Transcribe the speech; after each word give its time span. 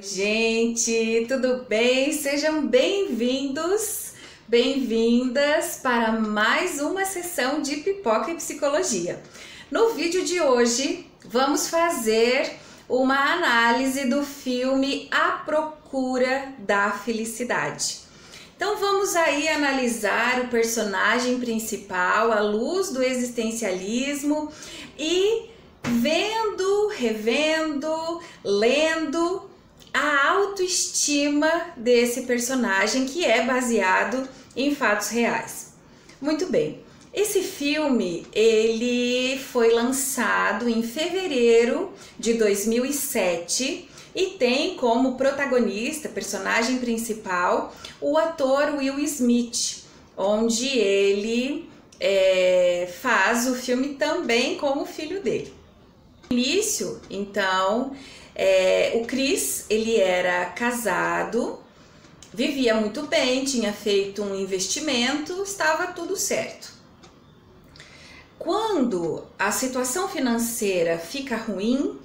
Gente, 0.00 1.26
tudo 1.26 1.64
bem? 1.68 2.12
Sejam 2.12 2.64
bem-vindos, 2.64 4.12
bem-vindas 4.46 5.80
para 5.82 6.12
mais 6.12 6.80
uma 6.80 7.04
sessão 7.04 7.60
de 7.60 7.78
Pipoca 7.78 8.30
e 8.30 8.36
Psicologia. 8.36 9.20
No 9.68 9.94
vídeo 9.94 10.24
de 10.24 10.40
hoje, 10.40 11.04
vamos 11.24 11.66
fazer 11.66 12.48
uma 12.88 13.16
análise 13.16 14.06
do 14.06 14.22
filme 14.22 15.08
A 15.10 15.42
Procura 15.44 16.54
da 16.60 16.92
Felicidade. 16.92 17.98
Então 18.56 18.76
vamos 18.76 19.16
aí 19.16 19.48
analisar 19.48 20.42
o 20.42 20.46
personagem 20.48 21.40
principal 21.40 22.30
à 22.30 22.38
luz 22.38 22.90
do 22.90 23.02
existencialismo 23.02 24.48
e 24.96 25.50
vendo, 25.82 26.86
revendo, 26.86 28.22
lendo 28.44 29.47
a 29.98 30.28
autoestima 30.30 31.50
desse 31.76 32.22
personagem 32.22 33.04
que 33.04 33.24
é 33.24 33.44
baseado 33.44 34.28
em 34.54 34.72
fatos 34.74 35.08
reais. 35.08 35.72
Muito 36.20 36.46
bem. 36.46 36.84
Esse 37.12 37.42
filme 37.42 38.24
ele 38.32 39.38
foi 39.38 39.72
lançado 39.72 40.68
em 40.68 40.82
fevereiro 40.84 41.92
de 42.16 42.34
2007 42.34 43.88
e 44.14 44.26
tem 44.38 44.76
como 44.76 45.16
protagonista, 45.16 46.08
personagem 46.08 46.78
principal, 46.78 47.74
o 48.00 48.16
ator 48.16 48.76
Will 48.76 49.00
Smith, 49.00 49.84
onde 50.16 50.68
ele 50.78 51.68
é, 51.98 52.88
faz 53.00 53.48
o 53.48 53.54
filme 53.54 53.94
também 53.94 54.56
com 54.58 54.80
o 54.80 54.86
filho 54.86 55.20
dele. 55.22 55.52
No 56.30 56.36
início, 56.36 57.00
então, 57.10 57.92
é, 58.40 58.92
o 58.94 59.04
Chris, 59.04 59.66
ele 59.68 59.96
era 59.96 60.44
casado, 60.46 61.58
vivia 62.32 62.72
muito 62.74 63.02
bem, 63.02 63.44
tinha 63.44 63.72
feito 63.72 64.22
um 64.22 64.32
investimento, 64.32 65.42
estava 65.42 65.88
tudo 65.88 66.16
certo. 66.16 66.72
Quando 68.38 69.24
a 69.36 69.50
situação 69.50 70.08
financeira 70.08 70.98
fica 70.98 71.36
ruim, 71.36 71.98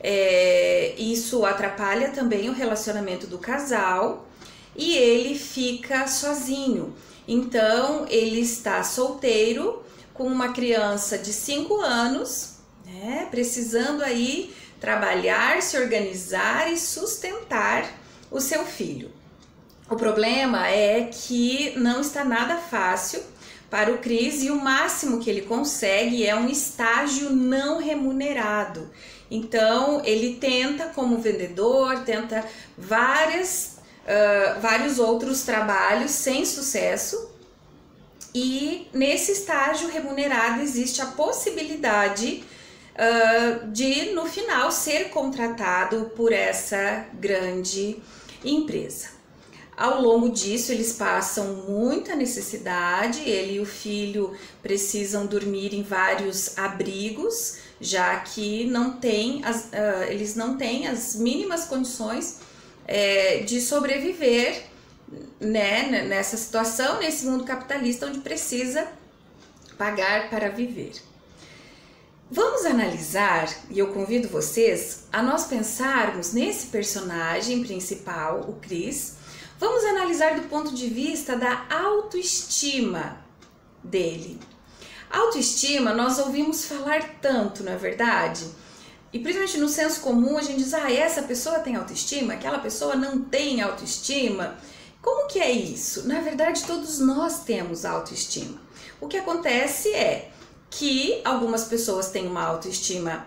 é, 0.00 0.94
isso 0.96 1.44
atrapalha 1.44 2.08
também 2.10 2.48
o 2.48 2.54
relacionamento 2.54 3.26
do 3.26 3.38
casal 3.38 4.26
e 4.74 4.96
ele 4.96 5.38
fica 5.38 6.06
sozinho. 6.06 6.94
Então 7.28 8.06
ele 8.08 8.40
está 8.40 8.82
solteiro 8.82 9.82
com 10.14 10.24
uma 10.24 10.54
criança 10.54 11.18
de 11.18 11.34
5 11.34 11.80
anos, 11.82 12.54
né, 12.86 13.28
precisando 13.30 14.02
aí 14.02 14.54
trabalhar, 14.86 15.60
se 15.62 15.76
organizar 15.76 16.72
e 16.72 16.78
sustentar 16.78 17.90
o 18.30 18.40
seu 18.40 18.64
filho. 18.64 19.10
O 19.90 19.96
problema 19.96 20.68
é 20.68 21.10
que 21.12 21.72
não 21.76 22.00
está 22.00 22.24
nada 22.24 22.56
fácil 22.58 23.20
para 23.68 23.92
o 23.92 23.98
Cris 23.98 24.44
e 24.44 24.50
o 24.50 24.54
máximo 24.62 25.18
que 25.18 25.28
ele 25.28 25.42
consegue 25.42 26.24
é 26.24 26.36
um 26.36 26.48
estágio 26.48 27.30
não 27.30 27.80
remunerado. 27.80 28.88
Então 29.28 30.02
ele 30.04 30.36
tenta 30.36 30.86
como 30.86 31.18
vendedor, 31.18 32.04
tenta 32.04 32.44
várias, 32.78 33.78
uh, 34.04 34.60
vários 34.60 35.00
outros 35.00 35.42
trabalhos 35.42 36.12
sem 36.12 36.46
sucesso. 36.46 37.32
E 38.32 38.86
nesse 38.94 39.32
estágio 39.32 39.88
remunerado 39.88 40.62
existe 40.62 41.02
a 41.02 41.06
possibilidade 41.06 42.44
uh, 42.96 43.70
de 43.70 44.12
no 44.12 44.26
final 44.26 44.70
ser 44.72 45.10
contratado 45.10 46.12
por 46.16 46.32
essa 46.32 47.06
grande 47.14 47.96
empresa. 48.44 49.16
Ao 49.76 50.00
longo 50.00 50.30
disso, 50.30 50.72
eles 50.72 50.94
passam 50.94 51.66
muita 51.68 52.16
necessidade, 52.16 53.20
ele 53.20 53.56
e 53.56 53.60
o 53.60 53.66
filho 53.66 54.34
precisam 54.62 55.26
dormir 55.26 55.74
em 55.74 55.82
vários 55.82 56.56
abrigos, 56.56 57.58
já 57.78 58.18
que 58.20 58.64
não 58.64 58.92
tem 58.92 59.44
as, 59.44 59.64
uh, 59.64 60.04
eles 60.08 60.34
não 60.34 60.56
têm 60.56 60.86
as 60.86 61.14
mínimas 61.14 61.66
condições 61.66 62.38
é, 62.86 63.40
de 63.40 63.60
sobreviver 63.60 64.64
né, 65.38 66.04
nessa 66.08 66.36
situação, 66.36 66.98
nesse 66.98 67.26
mundo 67.26 67.44
capitalista 67.44 68.06
onde 68.06 68.20
precisa 68.20 68.88
pagar 69.76 70.30
para 70.30 70.48
viver. 70.48 70.92
Vamos 72.28 72.64
analisar, 72.64 73.48
e 73.70 73.78
eu 73.78 73.92
convido 73.92 74.28
vocês 74.28 75.04
a 75.12 75.22
nós 75.22 75.44
pensarmos 75.44 76.32
nesse 76.32 76.66
personagem 76.66 77.62
principal, 77.62 78.40
o 78.48 78.54
Chris. 78.54 79.14
Vamos 79.60 79.84
analisar 79.84 80.34
do 80.34 80.48
ponto 80.48 80.74
de 80.74 80.88
vista 80.88 81.36
da 81.36 81.64
autoestima 81.70 83.24
dele. 83.82 84.40
Autoestima, 85.08 85.94
nós 85.94 86.18
ouvimos 86.18 86.64
falar 86.64 87.20
tanto, 87.22 87.62
não 87.62 87.70
é 87.70 87.76
verdade? 87.76 88.44
E 89.12 89.20
principalmente 89.20 89.58
no 89.58 89.68
senso 89.68 90.00
comum, 90.00 90.36
a 90.36 90.42
gente 90.42 90.64
diz: 90.64 90.74
ah, 90.74 90.90
essa 90.90 91.22
pessoa 91.22 91.60
tem 91.60 91.76
autoestima, 91.76 92.34
aquela 92.34 92.58
pessoa 92.58 92.96
não 92.96 93.22
tem 93.22 93.60
autoestima. 93.62 94.58
Como 95.00 95.28
que 95.28 95.38
é 95.38 95.52
isso? 95.52 96.08
Na 96.08 96.20
verdade, 96.20 96.64
todos 96.64 96.98
nós 96.98 97.44
temos 97.44 97.84
autoestima. 97.84 98.60
O 99.00 99.06
que 99.06 99.16
acontece 99.16 99.94
é 99.94 100.32
que 100.70 101.20
algumas 101.24 101.64
pessoas 101.64 102.10
têm 102.10 102.26
uma 102.26 102.42
autoestima 102.42 103.26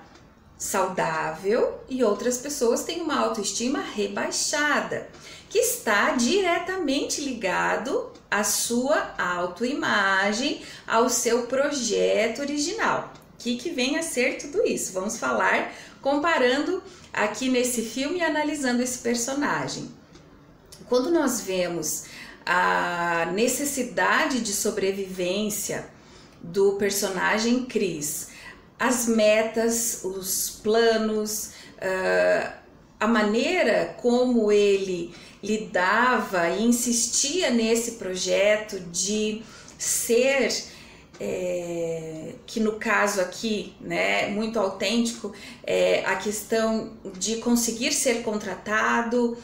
saudável 0.58 1.80
e 1.88 2.04
outras 2.04 2.38
pessoas 2.38 2.84
têm 2.84 3.02
uma 3.02 3.18
autoestima 3.18 3.80
rebaixada, 3.80 5.10
que 5.50 5.60
está 5.60 6.12
diretamente 6.12 7.22
ligado 7.22 8.12
à 8.30 8.44
sua 8.44 9.16
autoimagem, 9.18 10.62
ao 10.86 11.10
seu 11.10 11.48
projeto 11.48 12.40
original. 12.42 13.14
O 13.34 13.38
que, 13.42 13.56
que 13.56 13.70
vem 13.72 13.98
a 13.98 14.04
ser 14.04 14.38
tudo 14.38 14.62
isso? 14.68 14.92
Vamos 14.92 15.18
falar 15.18 15.74
comparando 16.02 16.84
aqui 17.12 17.50
nesse 17.50 17.82
filme 17.82 18.20
e 18.20 18.24
analisando 18.24 18.84
esse 18.84 19.00
personagem. 19.00 19.90
Quando 20.88 21.10
nós 21.10 21.42
vemos 21.42 22.04
a 22.46 23.28
necessidade 23.34 24.42
de 24.42 24.52
sobrevivência, 24.52 25.90
do 26.42 26.74
personagem 26.74 27.66
Cris. 27.66 28.30
As 28.78 29.08
metas, 29.08 30.04
os 30.04 30.62
planos, 30.64 31.52
uh, 31.78 32.52
a 33.00 33.08
maneira 33.08 33.96
como 34.02 34.52
ele 34.52 35.14
lidava 35.44 36.50
e 36.50 36.64
insistia 36.64 37.50
nesse 37.50 37.94
projeto 37.94 38.80
de 38.92 39.42
ser 39.78 40.52
é, 41.20 42.34
que 42.46 42.60
no 42.60 42.74
caso 42.74 43.20
aqui, 43.20 43.74
né, 43.82 44.30
muito 44.30 44.58
autêntico, 44.58 45.34
é, 45.66 46.04
a 46.06 46.16
questão 46.16 46.94
de 47.18 47.38
conseguir 47.38 47.92
ser 47.92 48.24
contratado 48.24 49.38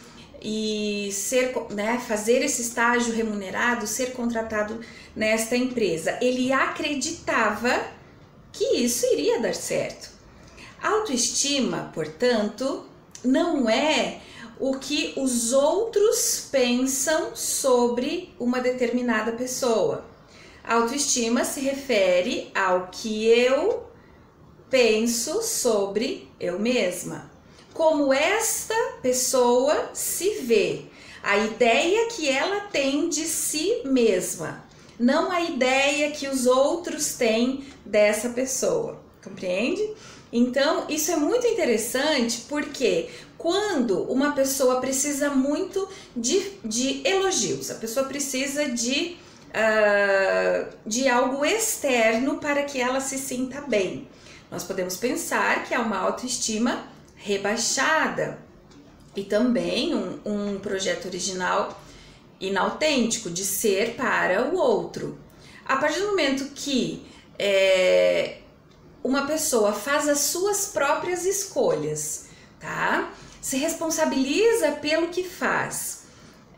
e 0.47 1.11
ser, 1.11 1.55
né, 1.71 1.99
fazer 2.07 2.43
esse 2.43 2.61
estágio 2.61 3.11
remunerado, 3.15 3.87
ser 3.87 4.13
contratado 4.13 4.79
nesta 5.15 5.57
empresa. 5.57 6.19
Ele 6.21 6.53
acreditava 6.53 7.83
que 8.51 8.63
isso 8.77 9.07
iria 9.07 9.39
dar 9.39 9.55
certo. 9.55 10.11
Autoestima, 10.79 11.89
portanto, 11.95 12.85
não 13.23 13.67
é 13.67 14.19
o 14.59 14.75
que 14.75 15.13
os 15.17 15.51
outros 15.51 16.47
pensam 16.51 17.35
sobre 17.35 18.31
uma 18.39 18.61
determinada 18.61 19.31
pessoa. 19.31 20.05
Autoestima 20.63 21.43
se 21.43 21.59
refere 21.61 22.51
ao 22.53 22.89
que 22.91 23.25
eu 23.25 23.89
penso 24.69 25.41
sobre 25.41 26.29
eu 26.39 26.59
mesma. 26.59 27.34
Como 27.75 28.11
esta 28.11 28.73
pessoa 29.03 29.91
se 29.93 30.35
vê, 30.35 30.85
a 31.21 31.37
ideia 31.37 32.07
que 32.07 32.27
ela 32.27 32.61
tem 32.61 33.09
de 33.09 33.25
si 33.25 33.81
mesma 33.83 34.65
não 34.97 35.29
a 35.29 35.41
ideia 35.41 36.09
que 36.11 36.25
os 36.25 36.45
outros 36.45 37.15
têm 37.15 37.65
dessa 37.85 38.29
pessoa, 38.29 38.97
compreende? 39.21 39.85
Então, 40.31 40.85
isso 40.87 41.11
é 41.11 41.17
muito 41.17 41.45
interessante 41.45 42.45
porque 42.47 43.09
quando 43.37 44.03
uma 44.03 44.31
pessoa 44.31 44.79
precisa 44.79 45.29
muito 45.29 45.85
de, 46.15 46.53
de 46.63 47.05
elogios, 47.05 47.69
a 47.69 47.75
pessoa 47.75 48.05
precisa 48.05 48.69
de, 48.69 49.17
uh, 49.49 50.73
de 50.85 51.09
algo 51.09 51.43
externo 51.43 52.37
para 52.37 52.63
que 52.63 52.79
ela 52.79 53.01
se 53.01 53.17
sinta 53.17 53.59
bem. 53.67 54.07
Nós 54.49 54.63
podemos 54.63 54.95
pensar 54.95 55.65
que 55.65 55.73
há 55.73 55.81
uma 55.81 55.97
autoestima 55.97 56.94
rebaixada 57.25 58.37
e 59.15 59.23
também 59.23 59.95
um, 59.95 60.19
um 60.23 60.59
projeto 60.59 61.07
original 61.07 61.81
inautêntico, 62.39 63.31
de 63.31 63.43
ser 63.43 63.95
para 63.95 64.43
o 64.49 64.55
outro. 64.55 65.17
A 65.65 65.77
partir 65.77 66.01
do 66.01 66.09
momento 66.09 66.51
que 66.53 67.03
é, 67.39 68.37
uma 69.03 69.25
pessoa 69.25 69.73
faz 69.73 70.07
as 70.07 70.19
suas 70.19 70.67
próprias 70.67 71.25
escolhas, 71.25 72.27
tá? 72.59 73.11
se 73.41 73.57
responsabiliza 73.57 74.73
pelo 74.73 75.07
que 75.07 75.23
faz, 75.23 76.03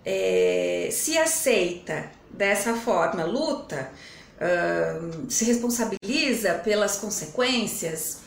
é, 0.04 0.90
se 0.92 1.18
aceita 1.18 2.12
dessa 2.30 2.74
forma, 2.74 3.24
luta, 3.24 3.90
uh, 4.38 5.30
se 5.30 5.46
responsabiliza 5.46 6.56
pelas 6.56 6.98
consequências 6.98 8.27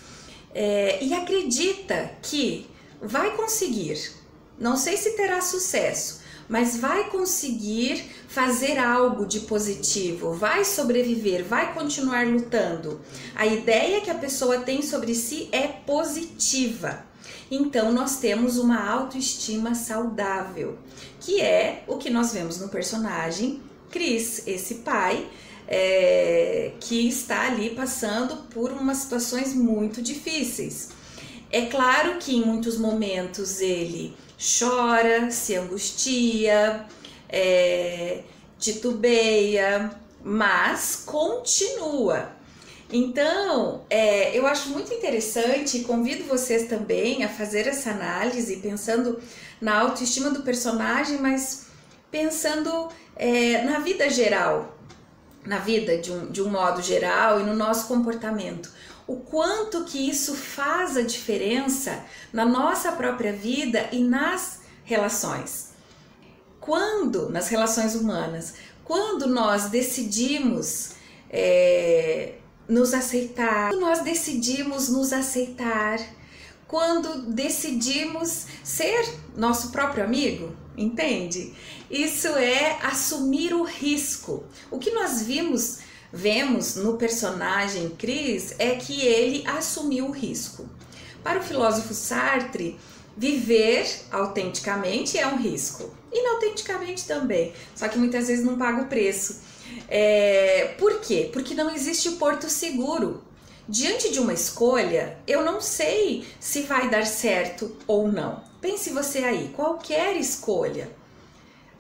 é, 0.55 1.03
e 1.03 1.15
acredita 1.15 2.13
que 2.23 2.69
vai 3.01 3.37
conseguir. 3.37 4.13
Não 4.59 4.77
sei 4.77 4.97
se 4.97 5.17
terá 5.17 5.41
sucesso, 5.41 6.21
mas 6.49 6.77
vai 6.77 7.09
conseguir 7.09 8.05
fazer 8.29 8.79
algo 8.79 9.25
de 9.25 9.41
positivo, 9.41 10.33
vai 10.33 10.65
sobreviver, 10.65 11.45
vai 11.45 11.73
continuar 11.73 12.27
lutando. 12.27 13.01
A 13.35 13.47
ideia 13.47 14.01
que 14.01 14.11
a 14.11 14.15
pessoa 14.15 14.61
tem 14.61 14.83
sobre 14.83 15.15
si 15.15 15.49
é 15.53 15.67
positiva. 15.67 17.05
Então 17.51 17.93
nós 17.93 18.19
temos 18.19 18.59
uma 18.59 18.89
autoestima 18.89 19.75
saudável, 19.75 20.79
que 21.21 21.41
é 21.41 21.85
o 21.87 21.97
que 21.97 22.11
nós 22.11 22.33
vemos 22.33 22.61
no 22.61 22.69
personagem 22.69 23.63
Chris, 23.91 24.47
esse 24.47 24.77
pai 24.77 25.29
é, 25.71 26.73
que 26.81 27.09
está 27.09 27.47
ali 27.47 27.71
passando 27.71 28.49
por 28.49 28.73
umas 28.73 28.99
situações 28.99 29.55
muito 29.55 30.03
difíceis. 30.03 30.91
É 31.53 31.67
claro 31.67 32.19
que 32.19 32.37
em 32.37 32.45
muitos 32.45 32.77
momentos 32.77 33.61
ele 33.61 34.17
chora, 34.59 35.31
se 35.31 35.55
angustia, 35.55 36.87
é, 37.29 38.23
titubeia, 38.59 39.93
mas 40.25 41.05
continua. 41.07 42.33
Então, 42.93 43.85
é, 43.89 44.37
eu 44.37 44.47
acho 44.49 44.71
muito 44.71 44.93
interessante 44.93 45.79
e 45.79 45.85
convido 45.85 46.25
vocês 46.25 46.69
também 46.69 47.23
a 47.23 47.29
fazer 47.29 47.69
essa 47.69 47.91
análise, 47.91 48.57
pensando 48.57 49.21
na 49.61 49.79
autoestima 49.79 50.31
do 50.31 50.43
personagem, 50.43 51.19
mas 51.19 51.67
pensando 52.11 52.89
é, 53.15 53.63
na 53.63 53.79
vida 53.79 54.11
geral, 54.11 54.80
na 55.45 55.59
vida 55.59 55.99
de 55.99 56.13
um, 56.13 56.31
de 56.31 56.43
um 56.43 56.51
modo 56.51 56.83
geral 56.83 57.41
e 57.41 57.43
no 57.43 57.55
nosso 57.55 57.87
comportamento. 57.87 58.71
O 59.07 59.17
quanto 59.17 59.85
que 59.85 60.09
isso 60.09 60.35
faz 60.35 60.97
a 60.97 61.03
diferença 61.03 62.05
na 62.33 62.45
nossa 62.45 62.93
própria 62.93 63.33
vida 63.33 63.89
e 63.91 64.05
nas 64.05 64.61
relações. 64.85 65.71
Quando, 66.61 67.29
nas 67.31 67.49
relações 67.49 67.95
humanas, 67.95 68.55
quando 68.85 69.27
nós 69.27 69.67
decidimos 69.67 70.93
é, 71.31 72.35
nos 72.69 72.93
aceitar, 72.93 73.73
nós 73.73 74.01
decidimos 74.01 74.89
nos 74.89 75.13
aceitar, 75.13 75.99
quando 76.71 77.23
decidimos 77.23 78.47
ser 78.63 79.05
nosso 79.37 79.73
próprio 79.73 80.05
amigo, 80.05 80.55
entende? 80.77 81.53
Isso 81.91 82.29
é 82.29 82.79
assumir 82.81 83.53
o 83.53 83.65
risco. 83.65 84.45
O 84.71 84.79
que 84.79 84.93
nós 84.93 85.21
vimos, 85.21 85.81
vemos 86.13 86.77
no 86.77 86.97
personagem 86.97 87.89
Cris 87.99 88.55
é 88.57 88.77
que 88.77 89.05
ele 89.05 89.45
assumiu 89.49 90.07
o 90.07 90.13
risco. 90.13 90.65
Para 91.25 91.41
o 91.41 91.43
filósofo 91.43 91.93
Sartre, 91.93 92.79
viver 93.17 93.85
autenticamente 94.13 95.19
é 95.19 95.27
um 95.27 95.39
risco. 95.39 95.93
Inautenticamente 96.13 97.05
também, 97.05 97.53
só 97.75 97.89
que 97.89 97.99
muitas 97.99 98.29
vezes 98.29 98.45
não 98.45 98.57
paga 98.57 98.83
o 98.83 98.87
preço. 98.87 99.41
É, 99.89 100.77
por 100.79 101.01
quê? 101.01 101.31
Porque 101.33 101.53
não 101.53 101.69
existe 101.75 102.13
porto 102.13 102.49
seguro. 102.49 103.25
Diante 103.71 104.11
de 104.11 104.19
uma 104.19 104.33
escolha, 104.33 105.17
eu 105.29 105.45
não 105.45 105.61
sei 105.61 106.27
se 106.41 106.63
vai 106.63 106.91
dar 106.91 107.07
certo 107.07 107.77
ou 107.87 108.11
não. 108.11 108.43
Pense 108.61 108.91
você 108.91 109.19
aí, 109.19 109.53
qualquer 109.55 110.17
escolha. 110.17 110.91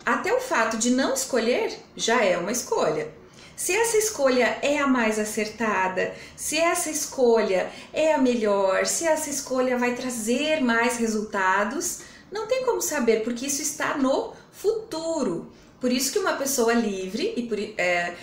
Até 0.06 0.32
o 0.32 0.40
fato 0.40 0.76
de 0.76 0.90
não 0.90 1.12
escolher 1.12 1.76
já 1.96 2.24
é 2.24 2.38
uma 2.38 2.52
escolha. 2.52 3.12
Se 3.56 3.74
essa 3.74 3.96
escolha 3.96 4.56
é 4.62 4.78
a 4.78 4.86
mais 4.86 5.18
acertada, 5.18 6.14
se 6.36 6.56
essa 6.58 6.90
escolha 6.90 7.68
é 7.92 8.14
a 8.14 8.18
melhor, 8.18 8.86
se 8.86 9.04
essa 9.04 9.28
escolha 9.28 9.76
vai 9.76 9.96
trazer 9.96 10.60
mais 10.60 10.96
resultados, 10.96 12.02
não 12.30 12.46
tem 12.46 12.64
como 12.64 12.80
saber, 12.80 13.24
porque 13.24 13.46
isso 13.46 13.62
está 13.62 13.98
no 13.98 14.32
futuro. 14.52 15.50
Por 15.80 15.90
isso 15.90 16.12
que 16.12 16.20
uma 16.20 16.34
pessoa 16.34 16.72
livre 16.72 17.34
e 17.36 17.42
por, 17.48 17.58
é, 17.58 18.14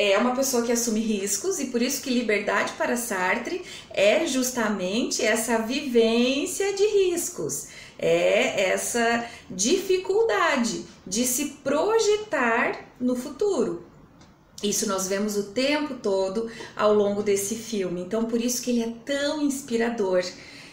é 0.00 0.18
uma 0.18 0.34
pessoa 0.34 0.62
que 0.62 0.72
assume 0.72 1.00
riscos 1.00 1.58
e 1.58 1.66
por 1.66 1.82
isso 1.82 2.02
que 2.02 2.10
liberdade 2.10 2.72
para 2.78 2.96
Sartre 2.96 3.62
é 3.90 4.26
justamente 4.26 5.24
essa 5.24 5.58
vivência 5.58 6.72
de 6.74 6.84
riscos 6.86 7.68
é 8.02 8.70
essa 8.70 9.26
dificuldade 9.50 10.86
de 11.06 11.26
se 11.26 11.58
projetar 11.62 12.86
no 12.98 13.14
futuro. 13.14 13.84
Isso 14.62 14.88
nós 14.88 15.06
vemos 15.06 15.36
o 15.36 15.44
tempo 15.44 15.94
todo 15.94 16.50
ao 16.74 16.94
longo 16.94 17.22
desse 17.22 17.54
filme. 17.54 18.00
Então, 18.00 18.24
por 18.24 18.40
isso 18.40 18.62
que 18.62 18.70
ele 18.70 18.82
é 18.82 18.92
tão 19.04 19.42
inspirador. 19.42 20.24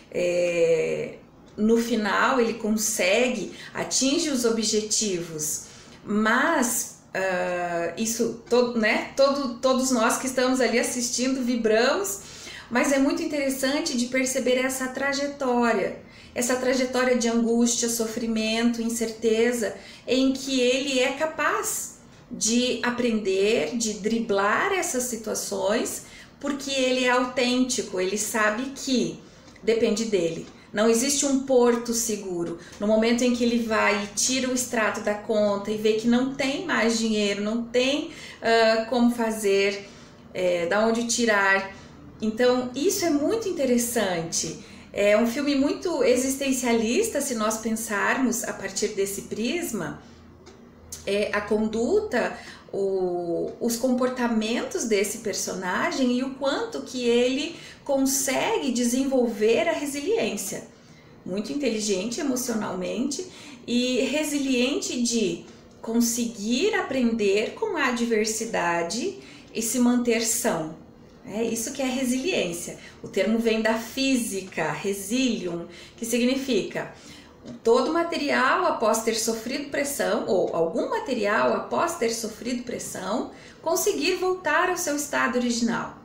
É, 0.10 1.16
no 1.58 1.78
final, 1.78 2.40
ele 2.40 2.54
consegue, 2.54 3.54
atinge 3.74 4.30
os 4.30 4.46
objetivos, 4.46 5.66
mas 6.06 6.97
uh, 7.16 8.02
isso, 8.02 8.44
todo, 8.50 8.80
né? 8.80 9.12
Todo, 9.16 9.56
todos 9.60 9.92
nós 9.92 10.18
que 10.18 10.28
estamos 10.28 10.62
ali 10.62 10.80
assistindo 10.80 11.44
vibramos, 11.44 12.22
mas 12.70 12.92
é 12.92 13.00
muito 13.00 13.22
interessante 13.22 13.98
de 13.98 14.08
perceber 14.08 14.58
essa 14.58 14.88
trajetória 14.88 16.08
essa 16.38 16.56
trajetória 16.56 17.18
de 17.18 17.28
angústia, 17.28 17.90
sofrimento, 17.90 18.80
incerteza, 18.80 19.76
em 20.08 20.34
que 20.34 20.60
ele 20.60 21.00
é 21.00 21.14
capaz 21.14 21.98
de 22.30 22.80
aprender, 22.84 23.76
de 23.76 23.94
driblar 23.94 24.72
essas 24.72 25.06
situações, 25.06 26.04
porque 26.40 26.70
ele 26.70 27.06
é 27.06 27.10
autêntico, 27.10 28.00
ele 28.00 28.20
sabe 28.20 28.72
que 28.76 29.20
depende 29.64 30.06
dele. 30.06 30.46
Não 30.78 30.88
existe 30.88 31.26
um 31.26 31.40
porto 31.40 31.92
seguro. 31.92 32.60
No 32.80 32.86
momento 32.86 33.24
em 33.24 33.36
que 33.36 33.44
ele 33.44 33.64
vai 33.64 34.04
e 34.04 34.08
tira 34.16 34.48
o 34.48 34.54
extrato 34.54 35.02
da 35.02 35.16
conta 35.16 35.72
e 35.72 35.78
vê 35.78 35.94
que 35.94 36.08
não 36.08 36.36
tem 36.36 36.68
mais 36.68 37.00
dinheiro, 37.00 37.42
não 37.42 37.64
tem 37.64 38.12
uh, 38.12 38.88
como 38.88 39.10
fazer, 39.10 39.90
é, 40.36 40.68
da 40.68 40.86
onde 40.86 41.08
tirar. 41.08 41.74
Então, 42.22 42.70
isso 42.76 43.04
é 43.04 43.10
muito 43.10 43.50
interessante. 43.50 44.64
É 44.94 45.18
um 45.18 45.26
filme 45.26 45.56
muito 45.56 46.04
existencialista, 46.04 47.22
se 47.22 47.34
nós 47.34 47.58
pensarmos 47.58 48.44
a 48.44 48.54
partir 48.54 48.90
desse 48.90 49.24
prisma. 49.24 50.00
É, 51.08 51.32
a 51.34 51.42
conduta, 51.42 52.38
o, 52.72 53.52
os 53.60 53.76
comportamentos 53.76 54.86
desse 54.86 55.20
personagem 55.20 56.18
e 56.18 56.24
o 56.24 56.36
quanto 56.36 56.82
que 56.82 57.04
ele 57.04 57.56
consegue 57.84 58.72
desenvolver 58.72 59.68
a 59.68 59.74
resiliência. 59.74 60.66
Muito 61.26 61.52
inteligente 61.52 62.20
emocionalmente 62.20 63.26
e 63.66 64.02
resiliente 64.02 65.02
de 65.02 65.46
conseguir 65.82 66.74
aprender 66.76 67.54
com 67.54 67.78
a 67.78 67.88
adversidade 67.88 69.18
e 69.54 69.62
se 69.62 69.80
manter 69.80 70.22
são. 70.22 70.76
É 71.30 71.44
isso 71.44 71.74
que 71.74 71.82
é 71.82 71.86
resiliência. 71.86 72.78
O 73.04 73.08
termo 73.08 73.38
vem 73.38 73.62
da 73.62 73.74
física, 73.74 74.72
resilium, 74.72 75.66
que 75.98 76.06
significa 76.06 76.94
todo 77.64 77.94
material 77.94 78.66
após 78.66 79.04
ter 79.04 79.16
sofrido 79.16 79.70
pressão, 79.70 80.26
ou 80.28 80.56
algum 80.56 80.90
material 80.90 81.54
após 81.54 81.98
ter 81.98 82.10
sofrido 82.10 82.64
pressão, 82.64 83.32
conseguir 83.62 84.16
voltar 84.16 84.70
ao 84.70 84.78
seu 84.78 84.96
estado 84.96 85.38
original. 85.38 85.98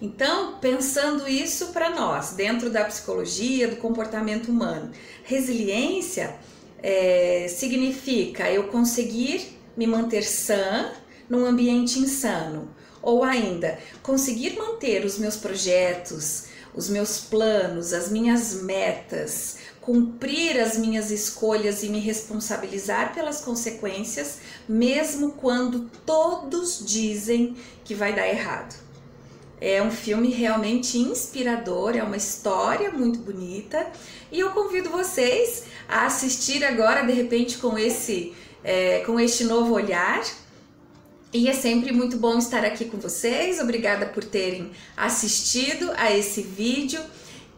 Então, 0.00 0.58
pensando 0.58 1.28
isso 1.28 1.68
para 1.68 1.90
nós, 1.90 2.32
dentro 2.32 2.68
da 2.68 2.84
psicologia, 2.84 3.68
do 3.68 3.76
comportamento 3.76 4.48
humano, 4.48 4.90
resiliência 5.22 6.36
é, 6.82 7.46
significa 7.48 8.50
eu 8.50 8.64
conseguir 8.64 9.58
me 9.76 9.86
manter 9.86 10.22
sã 10.22 10.92
num 11.28 11.46
ambiente 11.46 11.98
insano 11.98 12.68
ou 13.00 13.22
ainda, 13.22 13.78
conseguir 14.02 14.56
manter 14.56 15.04
os 15.04 15.18
meus 15.18 15.36
projetos, 15.36 16.46
os 16.74 16.88
meus 16.88 17.20
planos, 17.20 17.92
as 17.92 18.10
minhas 18.10 18.62
metas, 18.62 19.58
cumprir 19.84 20.58
as 20.58 20.78
minhas 20.78 21.10
escolhas 21.10 21.82
e 21.82 21.90
me 21.90 22.00
responsabilizar 22.00 23.14
pelas 23.14 23.42
consequências, 23.42 24.38
mesmo 24.66 25.32
quando 25.32 25.90
todos 26.06 26.82
dizem 26.86 27.54
que 27.84 27.94
vai 27.94 28.14
dar 28.14 28.26
errado. 28.26 28.74
É 29.60 29.82
um 29.82 29.90
filme 29.90 30.30
realmente 30.30 30.96
inspirador, 30.98 31.96
é 31.96 32.02
uma 32.02 32.16
história 32.16 32.90
muito 32.90 33.18
bonita 33.18 33.86
e 34.32 34.40
eu 34.40 34.50
convido 34.50 34.88
vocês 34.88 35.64
a 35.86 36.06
assistir 36.06 36.64
agora 36.64 37.02
de 37.02 37.12
repente 37.12 37.58
com 37.58 37.78
esse 37.78 38.34
é, 38.62 39.00
com 39.00 39.20
este 39.20 39.44
novo 39.44 39.74
olhar 39.74 40.24
e 41.30 41.48
é 41.48 41.52
sempre 41.52 41.92
muito 41.92 42.16
bom 42.16 42.38
estar 42.38 42.64
aqui 42.64 42.86
com 42.86 42.96
vocês. 42.96 43.60
Obrigada 43.60 44.06
por 44.06 44.24
terem 44.24 44.70
assistido 44.96 45.92
a 45.96 46.10
esse 46.10 46.40
vídeo. 46.40 47.02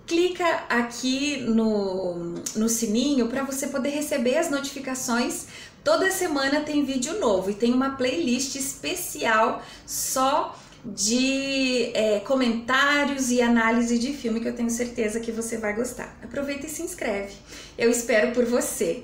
Clica 0.06 0.64
aqui 0.68 1.38
no, 1.38 2.34
no 2.54 2.68
sininho 2.68 3.28
para 3.28 3.42
você 3.42 3.66
poder 3.66 3.90
receber 3.90 4.38
as 4.38 4.50
notificações. 4.50 5.46
Toda 5.82 6.10
semana 6.10 6.60
tem 6.60 6.84
vídeo 6.84 7.18
novo 7.18 7.50
e 7.50 7.54
tem 7.54 7.72
uma 7.72 7.90
playlist 7.90 8.54
especial 8.56 9.62
só 9.86 10.56
de 10.84 11.90
é, 11.94 12.20
comentários 12.20 13.30
e 13.30 13.42
análise 13.42 13.98
de 13.98 14.12
filme 14.12 14.40
que 14.40 14.48
eu 14.48 14.54
tenho 14.54 14.70
certeza 14.70 15.18
que 15.18 15.32
você 15.32 15.58
vai 15.58 15.74
gostar. 15.74 16.16
Aproveita 16.22 16.66
e 16.66 16.68
se 16.68 16.82
inscreve. 16.82 17.34
Eu 17.76 17.90
espero 17.90 18.32
por 18.32 18.44
você. 18.44 19.02